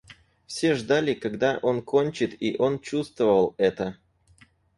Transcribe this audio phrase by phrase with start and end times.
[0.47, 3.97] Все ждали, когда он кончит, и он чувствовал это.